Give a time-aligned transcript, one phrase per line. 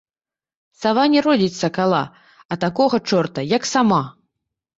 [0.83, 1.99] Сава не родзiць сакала,
[2.51, 4.03] а такога чорта, як сама